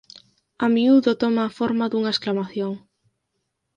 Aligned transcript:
A 0.65 0.67
miúdo 0.75 1.11
toma 1.21 1.41
a 1.45 1.53
forma 1.57 1.85
dunha 1.91 2.13
exclamación. 2.15 2.71